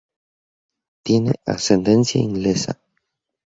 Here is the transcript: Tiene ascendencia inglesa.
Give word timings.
Tiene 1.03 1.35
ascendencia 1.45 2.19
inglesa. 2.19 2.81